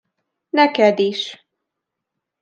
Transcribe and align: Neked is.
Neked 0.57 0.99
is. 0.99 1.23